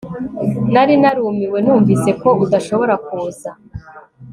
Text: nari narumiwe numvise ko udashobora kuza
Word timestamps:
nari 0.73 0.93
narumiwe 1.01 1.57
numvise 1.65 2.09
ko 2.21 2.29
udashobora 2.43 2.93
kuza 3.05 3.51